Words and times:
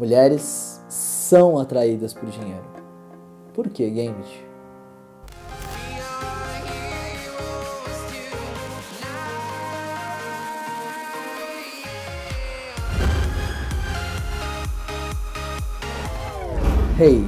Mulheres 0.00 0.80
são 0.88 1.58
atraídas 1.58 2.14
por 2.14 2.30
dinheiro. 2.30 2.64
Por 3.52 3.68
que, 3.68 3.86
Gambit? 3.90 4.42
Hey, 16.98 17.22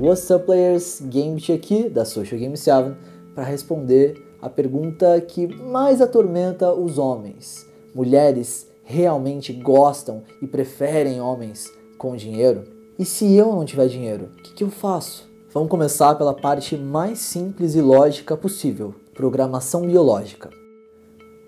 what's 0.00 0.30
up 0.30 0.46
players? 0.46 1.02
Gambit 1.02 1.52
aqui 1.52 1.90
da 1.90 2.06
Social 2.06 2.40
Game 2.40 2.56
7 2.56 2.96
para 3.34 3.44
responder 3.44 4.14
a 4.40 4.48
pergunta 4.48 5.20
que 5.20 5.46
mais 5.46 6.00
atormenta 6.00 6.72
os 6.72 6.96
homens. 6.96 7.66
Mulheres 7.94 8.66
realmente 8.82 9.52
gostam 9.52 10.22
e 10.40 10.46
preferem 10.46 11.20
homens 11.20 11.70
com 12.04 12.14
dinheiro? 12.14 12.64
E 12.98 13.04
se 13.04 13.34
eu 13.34 13.46
não 13.46 13.64
tiver 13.64 13.88
dinheiro, 13.88 14.28
o 14.38 14.42
que, 14.42 14.52
que 14.52 14.62
eu 14.62 14.68
faço? 14.70 15.26
Vamos 15.54 15.70
começar 15.70 16.14
pela 16.16 16.34
parte 16.34 16.76
mais 16.76 17.18
simples 17.18 17.74
e 17.74 17.80
lógica 17.80 18.36
possível: 18.36 18.94
programação 19.14 19.86
biológica. 19.86 20.50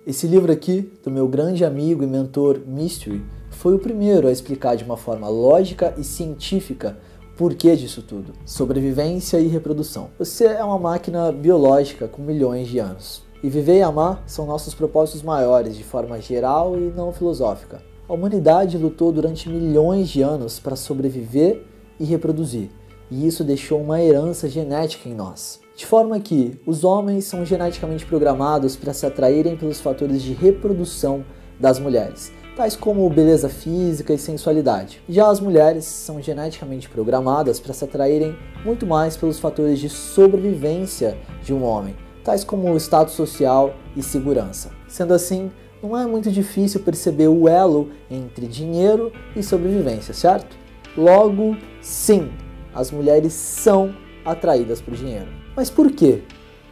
Esse 0.06 0.26
livro 0.26 0.50
aqui, 0.50 0.90
do 1.04 1.10
meu 1.10 1.28
grande 1.28 1.62
amigo 1.62 2.02
e 2.02 2.06
mentor 2.06 2.58
Mystery, 2.66 3.22
foi 3.50 3.74
o 3.74 3.78
primeiro 3.78 4.28
a 4.28 4.32
explicar 4.32 4.76
de 4.76 4.84
uma 4.84 4.96
forma 4.96 5.28
lógica 5.28 5.94
e 5.98 6.04
científica 6.04 6.96
por 7.36 7.54
que 7.54 7.76
disso 7.76 8.00
tudo? 8.00 8.32
Sobrevivência 8.46 9.38
e 9.38 9.46
reprodução. 9.46 10.08
Você 10.18 10.46
é 10.46 10.64
uma 10.64 10.78
máquina 10.78 11.30
biológica 11.30 12.08
com 12.08 12.22
milhões 12.22 12.66
de 12.66 12.78
anos. 12.78 13.22
E 13.42 13.50
viver 13.50 13.76
e 13.76 13.82
amar 13.82 14.22
são 14.26 14.46
nossos 14.46 14.72
propósitos 14.72 15.20
maiores 15.20 15.76
de 15.76 15.84
forma 15.84 16.18
geral 16.18 16.78
e 16.78 16.90
não 16.96 17.12
filosófica. 17.12 17.82
A 18.08 18.12
humanidade 18.12 18.78
lutou 18.78 19.10
durante 19.10 19.48
milhões 19.48 20.08
de 20.08 20.22
anos 20.22 20.60
para 20.60 20.76
sobreviver 20.76 21.64
e 21.98 22.04
reproduzir, 22.04 22.70
e 23.10 23.26
isso 23.26 23.42
deixou 23.42 23.80
uma 23.80 24.00
herança 24.00 24.48
genética 24.48 25.08
em 25.08 25.14
nós. 25.14 25.58
De 25.74 25.84
forma 25.84 26.20
que 26.20 26.56
os 26.64 26.84
homens 26.84 27.24
são 27.24 27.44
geneticamente 27.44 28.06
programados 28.06 28.76
para 28.76 28.92
se 28.92 29.04
atraírem 29.04 29.56
pelos 29.56 29.80
fatores 29.80 30.22
de 30.22 30.32
reprodução 30.32 31.24
das 31.58 31.80
mulheres, 31.80 32.30
tais 32.54 32.76
como 32.76 33.10
beleza 33.10 33.48
física 33.48 34.14
e 34.14 34.18
sensualidade. 34.18 35.02
Já 35.08 35.28
as 35.28 35.40
mulheres 35.40 35.84
são 35.84 36.22
geneticamente 36.22 36.88
programadas 36.88 37.58
para 37.58 37.74
se 37.74 37.82
atraírem 37.82 38.36
muito 38.64 38.86
mais 38.86 39.16
pelos 39.16 39.40
fatores 39.40 39.80
de 39.80 39.88
sobrevivência 39.88 41.18
de 41.42 41.52
um 41.52 41.64
homem, 41.64 41.96
tais 42.22 42.44
como 42.44 42.70
o 42.70 42.76
status 42.76 43.14
social 43.14 43.74
e 43.96 44.02
segurança. 44.02 44.70
Sendo 44.86 45.12
assim, 45.12 45.50
não 45.82 45.96
é 45.96 46.06
muito 46.06 46.30
difícil 46.30 46.80
perceber 46.80 47.28
o 47.28 47.48
elo 47.48 47.90
entre 48.10 48.46
dinheiro 48.46 49.12
e 49.34 49.42
sobrevivência, 49.42 50.14
certo? 50.14 50.56
Logo, 50.96 51.56
sim, 51.80 52.30
as 52.74 52.90
mulheres 52.90 53.32
são 53.32 53.94
atraídas 54.24 54.80
por 54.80 54.94
dinheiro. 54.94 55.28
Mas 55.54 55.70
por 55.70 55.90
quê? 55.90 56.22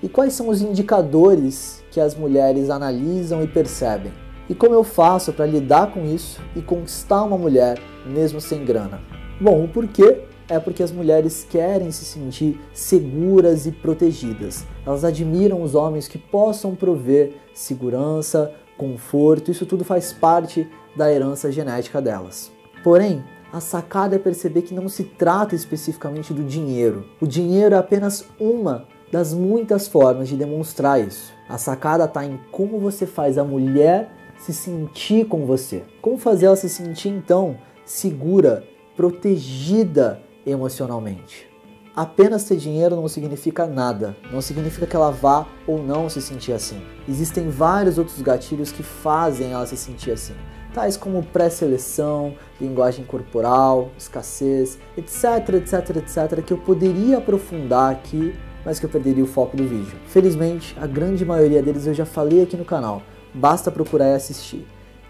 E 0.03 0.09
quais 0.09 0.35
são 0.35 0.49
os 0.49 0.61
indicadores 0.61 1.83
que 1.91 2.01
as 2.01 2.15
mulheres 2.15 2.69
analisam 2.71 3.43
e 3.43 3.47
percebem? 3.47 4.13
E 4.49 4.55
como 4.55 4.75
eu 4.75 4.85
faço 4.85 5.33
para 5.33 5.47
lidar 5.47 5.93
com 5.93 6.05
isso 6.05 6.41
e 6.55 6.61
conquistar 6.61 7.23
uma 7.23 7.39
mulher 7.39 7.79
mesmo 8.07 8.41
sem 8.41 8.65
grana? 8.65 9.01
Bom, 9.41 9.65
o 9.65 9.69
porquê 9.69 10.25
é 10.49 10.59
porque 10.59 10.83
as 10.83 10.93
mulheres 10.93 11.47
querem 11.49 11.91
se 11.91 12.05
sentir 12.05 12.61
seguras 12.73 13.67
e 13.67 13.73
protegidas. 13.73 14.67
Elas 14.87 15.05
admiram 15.05 15.63
os 15.63 15.75
homens 15.75 16.07
que 16.07 16.19
possam 16.19 16.75
prover 16.75 17.33
segurança, 17.55 18.53
conforto, 18.77 19.51
isso 19.51 19.67
tudo 19.67 19.85
faz 19.85 20.13
parte 20.13 20.69
da 20.97 21.13
herança 21.13 21.51
genética 21.51 22.01
delas. 22.01 22.51
Porém, 22.83 23.25
a 23.53 23.61
sacada 23.61 24.17
é 24.17 24.19
perceber 24.19 24.63
que 24.63 24.75
não 24.75 24.89
se 24.89 25.05
trata 25.05 25.55
especificamente 25.55 26.33
do 26.33 26.43
dinheiro. 26.43 27.07
O 27.21 27.27
dinheiro 27.27 27.75
é 27.75 27.79
apenas 27.79 28.25
uma 28.39 28.87
das 29.13 29.33
muitas 29.33 29.87
formas 29.87 30.29
de 30.29 30.37
demonstrar 30.37 31.01
isso. 31.01 31.33
A 31.49 31.57
sacada 31.57 32.05
está 32.05 32.25
em 32.25 32.39
como 32.51 32.81
você 32.81 33.07
faz 33.07 33.39
a 33.39 33.45
mulher 33.45 34.11
se 34.39 34.53
sentir 34.53 35.27
com 35.27 35.47
você. 35.47 35.85
Como 36.03 36.19
fazer 36.19 36.47
ela 36.47 36.57
se 36.57 36.69
sentir 36.69 37.11
então 37.11 37.57
segura, 37.85 38.65
protegida 38.97 40.21
emocionalmente. 40.45 41.54
Apenas 41.97 42.43
ter 42.43 42.57
dinheiro 42.57 42.97
não 42.97 43.07
significa 43.07 43.69
nada, 43.69 44.17
não 44.33 44.41
significa 44.41 44.85
que 44.85 44.97
ela 44.97 45.13
vá 45.13 45.47
ou 45.65 45.81
não 45.81 46.09
se 46.09 46.21
sentir 46.21 46.51
assim. 46.51 46.83
Existem 47.09 47.49
vários 47.49 47.99
outros 47.99 48.21
gatilhos 48.21 48.73
que 48.73 48.83
fazem 48.83 49.53
ela 49.53 49.65
se 49.65 49.77
sentir 49.77 50.11
assim, 50.11 50.35
tais 50.75 50.97
como 50.97 51.23
pré-seleção, 51.23 52.35
linguagem 52.61 53.05
corporal, 53.05 53.93
escassez, 53.97 54.77
etc, 54.97 55.55
etc, 55.55 55.97
etc, 55.99 56.45
que 56.45 56.53
eu 56.53 56.59
poderia 56.59 57.19
aprofundar 57.19 57.93
aqui, 57.93 58.35
mas 58.65 58.81
que 58.81 58.87
eu 58.87 58.91
perderia 58.91 59.23
o 59.23 59.29
foco 59.29 59.57
do 59.57 59.63
vídeo. 59.63 59.97
Felizmente, 60.09 60.77
a 60.81 60.89
grande 60.89 61.25
maioria 61.25 61.63
deles 61.63 61.87
eu 61.87 61.95
já 61.95 62.05
falei 62.05 62.43
aqui 62.43 62.57
no 62.57 62.65
canal, 62.65 63.03
basta 63.33 63.71
procurar 63.71 64.09
e 64.09 64.15
assistir. 64.15 64.67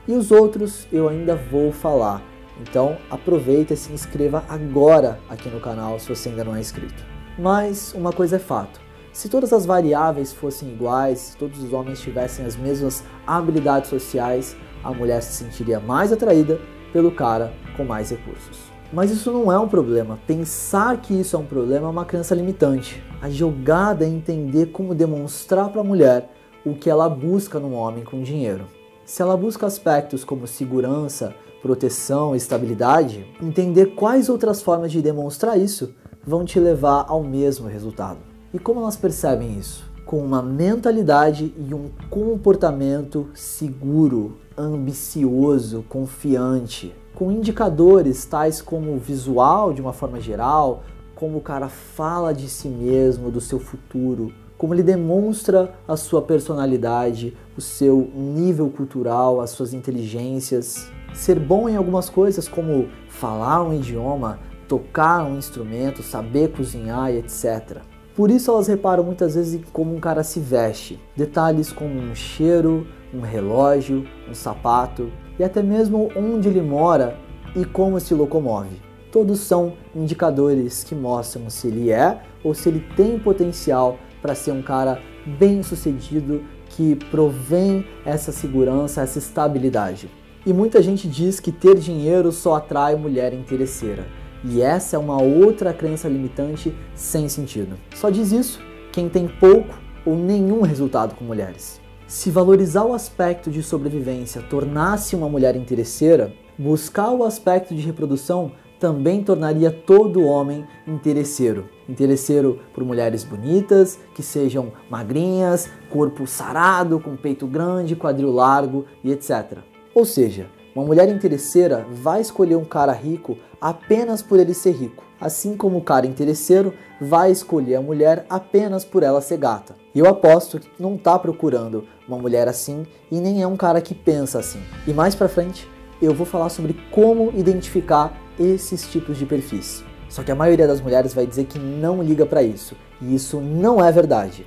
E 0.06 0.12
os 0.12 0.30
outros 0.30 0.86
eu 0.92 1.08
ainda 1.08 1.34
vou 1.34 1.72
falar, 1.72 2.22
então 2.60 2.96
aproveita 3.10 3.74
e 3.74 3.76
se 3.76 3.92
inscreva 3.92 4.44
agora 4.48 5.18
aqui 5.28 5.48
no 5.48 5.60
canal 5.60 5.98
se 5.98 6.08
você 6.08 6.28
ainda 6.28 6.44
não 6.44 6.56
é 6.56 6.60
inscrito. 6.60 7.04
Mas 7.38 7.92
uma 7.94 8.12
coisa 8.12 8.36
é 8.36 8.38
fato: 8.38 8.80
se 9.12 9.28
todas 9.28 9.52
as 9.52 9.66
variáveis 9.66 10.32
fossem 10.32 10.70
iguais, 10.70 11.18
se 11.18 11.36
todos 11.36 11.62
os 11.62 11.72
homens 11.72 12.00
tivessem 12.00 12.44
as 12.44 12.56
mesmas 12.56 13.04
habilidades 13.26 13.90
sociais, 13.90 14.56
a 14.82 14.92
mulher 14.92 15.22
se 15.22 15.32
sentiria 15.32 15.80
mais 15.80 16.12
atraída 16.12 16.60
pelo 16.92 17.10
cara 17.10 17.52
com 17.76 17.84
mais 17.84 18.10
recursos. 18.10 18.74
Mas 18.92 19.10
isso 19.10 19.32
não 19.32 19.50
é 19.50 19.58
um 19.58 19.66
problema. 19.66 20.20
Pensar 20.26 21.00
que 21.00 21.18
isso 21.18 21.34
é 21.34 21.38
um 21.38 21.44
problema 21.44 21.88
é 21.88 21.90
uma 21.90 22.04
crença 22.04 22.34
limitante. 22.34 23.02
A 23.20 23.28
jogada 23.28 24.04
é 24.04 24.08
entender 24.08 24.66
como 24.66 24.94
demonstrar 24.94 25.70
para 25.70 25.80
a 25.80 25.84
mulher 25.84 26.30
o 26.64 26.74
que 26.74 26.88
ela 26.88 27.08
busca 27.08 27.58
num 27.58 27.74
homem 27.74 28.04
com 28.04 28.22
dinheiro. 28.22 28.66
Se 29.04 29.20
ela 29.20 29.36
busca 29.36 29.66
aspectos 29.66 30.22
como 30.22 30.46
segurança, 30.46 31.34
proteção, 31.64 32.36
estabilidade, 32.36 33.26
entender 33.40 33.94
quais 33.94 34.28
outras 34.28 34.60
formas 34.60 34.92
de 34.92 35.00
demonstrar 35.00 35.58
isso 35.58 35.94
vão 36.22 36.44
te 36.44 36.60
levar 36.60 37.06
ao 37.08 37.24
mesmo 37.24 37.66
resultado. 37.66 38.18
E 38.52 38.58
como 38.58 38.80
elas 38.80 38.98
percebem 38.98 39.58
isso? 39.58 39.82
Com 40.04 40.18
uma 40.18 40.42
mentalidade 40.42 41.54
e 41.56 41.72
um 41.72 41.88
comportamento 42.10 43.30
seguro, 43.32 44.36
ambicioso, 44.58 45.82
confiante, 45.88 46.94
com 47.14 47.32
indicadores 47.32 48.26
tais 48.26 48.60
como 48.60 48.92
o 48.92 48.98
visual 48.98 49.72
de 49.72 49.80
uma 49.80 49.94
forma 49.94 50.20
geral, 50.20 50.82
como 51.14 51.38
o 51.38 51.40
cara 51.40 51.70
fala 51.70 52.34
de 52.34 52.46
si 52.46 52.68
mesmo, 52.68 53.30
do 53.30 53.40
seu 53.40 53.58
futuro, 53.58 54.30
como 54.58 54.74
ele 54.74 54.82
demonstra 54.82 55.72
a 55.88 55.96
sua 55.96 56.20
personalidade, 56.20 57.34
o 57.56 57.60
seu 57.62 58.10
nível 58.14 58.68
cultural, 58.68 59.40
as 59.40 59.48
suas 59.48 59.72
inteligências, 59.72 60.90
ser 61.14 61.38
bom 61.38 61.68
em 61.68 61.76
algumas 61.76 62.10
coisas, 62.10 62.46
como 62.46 62.88
falar 63.08 63.62
um 63.62 63.72
idioma, 63.72 64.40
tocar 64.68 65.24
um 65.24 65.38
instrumento, 65.38 66.02
saber 66.02 66.50
cozinhar 66.50 67.10
e 67.12 67.18
etc. 67.18 67.78
Por 68.14 68.30
isso 68.30 68.50
elas 68.50 68.68
reparam 68.68 69.02
muitas 69.02 69.34
vezes 69.34 69.54
em 69.54 69.62
como 69.72 69.94
um 69.94 70.00
cara 70.00 70.22
se 70.22 70.40
veste, 70.40 71.00
detalhes 71.16 71.72
como 71.72 71.94
um 71.94 72.14
cheiro, 72.14 72.86
um 73.12 73.20
relógio, 73.20 74.06
um 74.28 74.34
sapato 74.34 75.10
e 75.38 75.44
até 75.44 75.62
mesmo 75.62 76.10
onde 76.16 76.48
ele 76.48 76.62
mora 76.62 77.16
e 77.56 77.64
como 77.64 77.98
se 77.98 78.14
locomove. 78.14 78.80
Todos 79.10 79.40
são 79.40 79.74
indicadores 79.94 80.82
que 80.82 80.94
mostram 80.94 81.48
se 81.48 81.68
ele 81.68 81.90
é 81.90 82.20
ou 82.42 82.52
se 82.52 82.68
ele 82.68 82.84
tem 82.96 83.18
potencial 83.18 83.96
para 84.20 84.34
ser 84.34 84.52
um 84.52 84.62
cara 84.62 85.00
bem 85.38 85.62
sucedido 85.62 86.42
que 86.68 86.96
provém 87.10 87.86
essa 88.04 88.32
segurança, 88.32 89.02
essa 89.02 89.18
estabilidade. 89.18 90.10
E 90.46 90.52
muita 90.52 90.82
gente 90.82 91.08
diz 91.08 91.40
que 91.40 91.50
ter 91.50 91.78
dinheiro 91.78 92.30
só 92.30 92.56
atrai 92.56 92.94
mulher 92.96 93.32
interesseira. 93.32 94.06
E 94.44 94.60
essa 94.60 94.96
é 94.96 94.98
uma 94.98 95.20
outra 95.22 95.72
crença 95.72 96.06
limitante 96.06 96.74
sem 96.94 97.30
sentido. 97.30 97.76
Só 97.94 98.10
diz 98.10 98.30
isso 98.30 98.60
quem 98.92 99.08
tem 99.08 99.26
pouco 99.26 99.74
ou 100.04 100.14
nenhum 100.14 100.60
resultado 100.60 101.14
com 101.14 101.24
mulheres. 101.24 101.80
Se 102.06 102.30
valorizar 102.30 102.84
o 102.84 102.92
aspecto 102.92 103.50
de 103.50 103.62
sobrevivência 103.62 104.42
tornasse 104.42 105.16
uma 105.16 105.30
mulher 105.30 105.56
interesseira, 105.56 106.34
buscar 106.58 107.10
o 107.10 107.24
aspecto 107.24 107.74
de 107.74 107.80
reprodução 107.80 108.52
também 108.78 109.24
tornaria 109.24 109.70
todo 109.70 110.22
homem 110.22 110.66
interesseiro. 110.86 111.70
Interesseiro 111.88 112.60
por 112.74 112.84
mulheres 112.84 113.24
bonitas, 113.24 113.98
que 114.14 114.22
sejam 114.22 114.72
magrinhas, 114.90 115.70
corpo 115.88 116.26
sarado, 116.26 117.00
com 117.00 117.16
peito 117.16 117.46
grande, 117.46 117.96
quadril 117.96 118.30
largo 118.30 118.84
e 119.02 119.10
etc. 119.10 119.73
Ou 119.94 120.04
seja, 120.04 120.48
uma 120.74 120.84
mulher 120.84 121.08
interesseira 121.08 121.86
vai 121.88 122.20
escolher 122.20 122.56
um 122.56 122.64
cara 122.64 122.92
rico 122.92 123.38
apenas 123.60 124.20
por 124.20 124.40
ele 124.40 124.52
ser 124.52 124.72
rico, 124.72 125.04
assim 125.20 125.56
como 125.56 125.78
o 125.78 125.84
cara 125.84 126.04
interesseiro 126.04 126.74
vai 127.00 127.30
escolher 127.30 127.76
a 127.76 127.80
mulher 127.80 128.26
apenas 128.28 128.84
por 128.84 129.04
ela 129.04 129.20
ser 129.20 129.38
gata. 129.38 129.76
E 129.94 130.00
eu 130.00 130.08
aposto 130.08 130.58
que 130.58 130.68
não 130.80 130.98
tá 130.98 131.16
procurando 131.16 131.84
uma 132.08 132.18
mulher 132.18 132.48
assim 132.48 132.84
e 133.08 133.20
nem 133.20 133.40
é 133.40 133.46
um 133.46 133.56
cara 133.56 133.80
que 133.80 133.94
pensa 133.94 134.40
assim. 134.40 134.60
E 134.84 134.92
mais 134.92 135.14
pra 135.14 135.28
frente 135.28 135.68
eu 136.02 136.12
vou 136.12 136.26
falar 136.26 136.48
sobre 136.48 136.76
como 136.90 137.32
identificar 137.36 138.12
esses 138.38 138.90
tipos 138.90 139.16
de 139.16 139.24
perfis. 139.24 139.84
Só 140.08 140.24
que 140.24 140.32
a 140.32 140.36
maioria 140.36 140.66
das 140.66 140.80
mulheres 140.80 141.14
vai 141.14 141.24
dizer 141.24 141.44
que 141.44 141.58
não 141.58 142.02
liga 142.02 142.26
para 142.26 142.42
isso, 142.42 142.76
e 143.00 143.14
isso 143.14 143.40
não 143.40 143.84
é 143.84 143.90
verdade. 143.92 144.44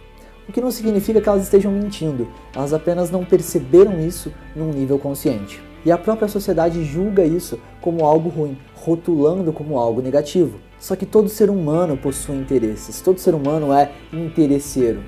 O 0.48 0.52
que 0.52 0.62
não 0.62 0.72
significa 0.72 1.20
que 1.20 1.28
elas 1.28 1.44
estejam 1.44 1.72
mentindo, 1.72 2.28
elas 2.56 2.74
apenas 2.74 3.12
não 3.12 3.26
perceberam 3.26 4.00
isso 4.00 4.32
num 4.56 4.72
nível 4.72 4.98
consciente. 4.98 5.62
E 5.86 5.92
a 5.92 5.98
própria 5.98 6.28
sociedade 6.28 6.84
julga 6.84 7.26
isso 7.26 7.60
como 7.82 8.06
algo 8.06 8.30
ruim, 8.30 8.58
rotulando 8.74 9.52
como 9.52 9.78
algo 9.78 10.02
negativo. 10.02 10.58
Só 10.80 10.96
que 10.96 11.06
todo 11.06 11.28
ser 11.28 11.50
humano 11.50 11.98
possui 11.98 12.36
interesses, 12.36 13.02
todo 13.02 13.20
ser 13.20 13.34
humano 13.34 13.74
é 13.74 13.92
interesseiro. 14.14 15.02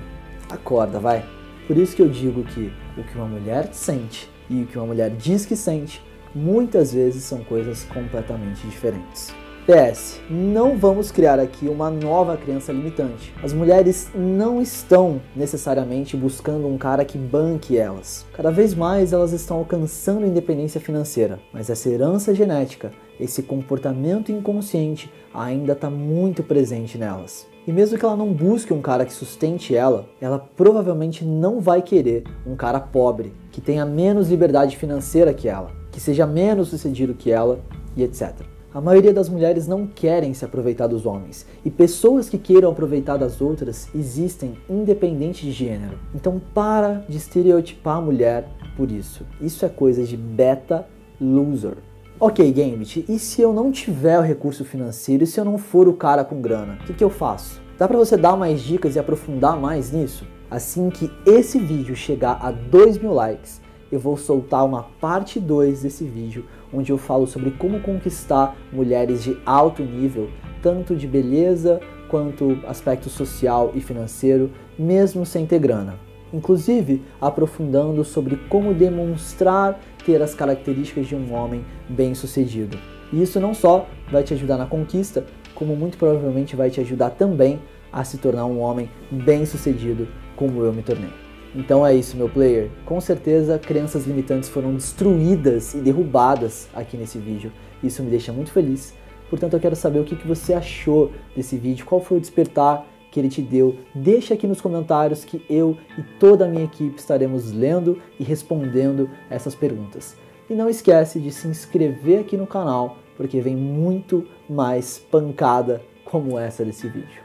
Acorda, 0.50 0.98
vai. 0.98 1.24
Por 1.66 1.76
isso 1.76 1.96
que 1.96 2.02
eu 2.02 2.08
digo 2.08 2.42
que 2.42 2.72
o 2.98 3.04
que 3.04 3.16
uma 3.16 3.26
mulher 3.26 3.70
sente 3.72 4.28
e 4.48 4.62
o 4.62 4.66
que 4.66 4.76
uma 4.76 4.88
mulher 4.88 5.10
diz 5.10 5.46
que 5.46 5.56
sente 5.56 6.02
muitas 6.34 6.92
vezes 6.92 7.24
são 7.24 7.42
coisas 7.44 7.84
completamente 7.84 8.66
diferentes. 8.66 9.32
PS, 9.66 10.20
não 10.28 10.76
vamos 10.76 11.12
criar 11.12 11.38
aqui 11.38 11.68
uma 11.68 11.90
nova 11.90 12.36
crença 12.36 12.72
limitante. 12.72 13.32
As 13.42 13.52
mulheres 13.52 14.10
não 14.14 14.60
estão 14.60 15.20
necessariamente 15.36 16.16
buscando 16.16 16.66
um 16.66 16.78
cara 16.78 17.04
que 17.04 17.18
banque 17.18 17.76
elas. 17.76 18.26
Cada 18.32 18.50
vez 18.50 18.74
mais 18.74 19.12
elas 19.12 19.32
estão 19.32 19.58
alcançando 19.58 20.26
independência 20.26 20.80
financeira, 20.80 21.38
mas 21.52 21.68
essa 21.68 21.88
herança 21.88 22.34
genética, 22.34 22.90
esse 23.20 23.42
comportamento 23.42 24.32
inconsciente 24.32 25.12
ainda 25.32 25.74
está 25.74 25.90
muito 25.90 26.42
presente 26.42 26.96
nelas. 26.96 27.46
E 27.66 27.72
mesmo 27.72 27.98
que 27.98 28.04
ela 28.04 28.16
não 28.16 28.32
busque 28.32 28.72
um 28.72 28.80
cara 28.80 29.04
que 29.04 29.12
sustente 29.12 29.76
ela, 29.76 30.08
ela 30.20 30.38
provavelmente 30.38 31.24
não 31.24 31.60
vai 31.60 31.82
querer 31.82 32.24
um 32.46 32.56
cara 32.56 32.80
pobre, 32.80 33.32
que 33.52 33.60
tenha 33.60 33.84
menos 33.84 34.30
liberdade 34.30 34.76
financeira 34.76 35.34
que 35.34 35.48
ela, 35.48 35.70
que 35.92 36.00
seja 36.00 36.26
menos 36.26 36.68
sucedido 36.68 37.14
que 37.14 37.30
ela 37.30 37.60
e 37.94 38.02
etc. 38.02 38.59
A 38.72 38.80
maioria 38.80 39.12
das 39.12 39.28
mulheres 39.28 39.66
não 39.66 39.84
querem 39.84 40.32
se 40.32 40.44
aproveitar 40.44 40.86
dos 40.86 41.04
homens, 41.04 41.44
e 41.64 41.70
pessoas 41.70 42.28
que 42.28 42.38
queiram 42.38 42.70
aproveitar 42.70 43.16
das 43.16 43.40
outras 43.40 43.88
existem 43.92 44.56
independente 44.68 45.44
de 45.44 45.50
gênero. 45.50 45.98
Então 46.14 46.40
para 46.54 47.04
de 47.08 47.16
estereotipar 47.16 47.96
a 47.96 48.00
mulher 48.00 48.48
por 48.76 48.92
isso. 48.92 49.26
Isso 49.40 49.66
é 49.66 49.68
coisa 49.68 50.04
de 50.04 50.16
beta 50.16 50.86
loser. 51.20 51.78
Ok, 52.20 52.48
Gambit, 52.52 53.04
e 53.08 53.18
se 53.18 53.42
eu 53.42 53.52
não 53.52 53.72
tiver 53.72 54.20
o 54.20 54.22
recurso 54.22 54.64
financeiro, 54.64 55.24
e 55.24 55.26
se 55.26 55.40
eu 55.40 55.44
não 55.44 55.58
for 55.58 55.88
o 55.88 55.94
cara 55.94 56.22
com 56.22 56.40
grana, 56.40 56.78
o 56.80 56.84
que, 56.84 56.94
que 56.94 57.02
eu 57.02 57.10
faço? 57.10 57.60
Dá 57.76 57.88
para 57.88 57.98
você 57.98 58.16
dar 58.16 58.36
mais 58.36 58.60
dicas 58.60 58.94
e 58.94 59.00
aprofundar 59.00 59.58
mais 59.58 59.90
nisso? 59.90 60.24
Assim 60.48 60.90
que 60.90 61.10
esse 61.26 61.58
vídeo 61.58 61.96
chegar 61.96 62.38
a 62.40 62.52
2 62.52 62.98
mil 62.98 63.14
likes, 63.14 63.60
eu 63.90 63.98
vou 63.98 64.16
soltar 64.16 64.64
uma 64.64 64.84
parte 65.00 65.40
2 65.40 65.82
desse 65.82 66.04
vídeo, 66.04 66.44
onde 66.72 66.92
eu 66.92 66.98
falo 66.98 67.26
sobre 67.26 67.50
como 67.52 67.80
conquistar 67.80 68.56
mulheres 68.72 69.22
de 69.22 69.36
alto 69.44 69.82
nível, 69.82 70.30
tanto 70.62 70.94
de 70.94 71.06
beleza 71.06 71.80
quanto 72.08 72.58
aspecto 72.66 73.08
social 73.08 73.72
e 73.74 73.80
financeiro, 73.80 74.50
mesmo 74.78 75.24
sem 75.24 75.46
ter 75.46 75.58
grana. 75.58 75.98
Inclusive 76.32 77.02
aprofundando 77.20 78.04
sobre 78.04 78.36
como 78.48 78.72
demonstrar 78.72 79.80
ter 80.04 80.22
as 80.22 80.34
características 80.34 81.06
de 81.06 81.14
um 81.14 81.32
homem 81.34 81.64
bem-sucedido. 81.88 82.78
E 83.12 83.22
isso 83.22 83.40
não 83.40 83.52
só 83.52 83.86
vai 84.10 84.22
te 84.22 84.34
ajudar 84.34 84.56
na 84.56 84.66
conquista, 84.66 85.24
como 85.54 85.74
muito 85.74 85.98
provavelmente 85.98 86.54
vai 86.54 86.70
te 86.70 86.80
ajudar 86.80 87.10
também 87.10 87.60
a 87.92 88.04
se 88.04 88.18
tornar 88.18 88.46
um 88.46 88.60
homem 88.60 88.88
bem-sucedido, 89.10 90.06
como 90.36 90.62
eu 90.62 90.72
me 90.72 90.82
tornei. 90.82 91.29
Então 91.54 91.84
é 91.84 91.94
isso, 91.94 92.16
meu 92.16 92.28
player. 92.28 92.70
Com 92.84 93.00
certeza, 93.00 93.58
crenças 93.58 94.06
limitantes 94.06 94.48
foram 94.48 94.74
destruídas 94.74 95.74
e 95.74 95.78
derrubadas 95.78 96.68
aqui 96.72 96.96
nesse 96.96 97.18
vídeo. 97.18 97.52
Isso 97.82 98.02
me 98.02 98.10
deixa 98.10 98.32
muito 98.32 98.52
feliz. 98.52 98.94
Portanto, 99.28 99.54
eu 99.54 99.60
quero 99.60 99.76
saber 99.76 100.00
o 100.00 100.04
que 100.04 100.26
você 100.26 100.52
achou 100.52 101.12
desse 101.36 101.56
vídeo, 101.56 101.86
qual 101.86 102.00
foi 102.00 102.18
o 102.18 102.20
despertar 102.20 102.86
que 103.10 103.18
ele 103.18 103.28
te 103.28 103.42
deu. 103.42 103.76
Deixa 103.94 104.34
aqui 104.34 104.46
nos 104.46 104.60
comentários 104.60 105.24
que 105.24 105.44
eu 105.48 105.76
e 105.98 106.02
toda 106.18 106.44
a 106.44 106.48
minha 106.48 106.64
equipe 106.64 106.98
estaremos 106.98 107.52
lendo 107.52 107.98
e 108.18 108.24
respondendo 108.24 109.10
essas 109.28 109.54
perguntas. 109.54 110.16
E 110.48 110.54
não 110.54 110.68
esquece 110.68 111.20
de 111.20 111.30
se 111.30 111.46
inscrever 111.48 112.20
aqui 112.20 112.36
no 112.36 112.46
canal, 112.46 112.96
porque 113.16 113.40
vem 113.40 113.56
muito 113.56 114.26
mais 114.48 114.98
pancada 114.98 115.82
como 116.04 116.38
essa 116.38 116.64
desse 116.64 116.88
vídeo. 116.88 117.22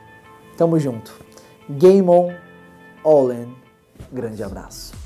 Tamo 0.57 0.79
junto. 0.79 1.19
Game 1.69 2.07
on, 2.07 2.31
all 3.03 3.31
in. 3.31 3.64
Grande 4.11 4.43
abraço. 4.43 5.04